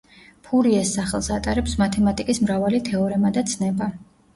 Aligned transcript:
ფურიეს 0.47 0.93
სახელს 0.97 1.29
ატარებს 1.37 1.77
მათემატიკის 1.85 2.43
მრავალი 2.49 2.85
თეორემა 2.93 3.39
და 3.41 3.51
ცნება. 3.57 3.97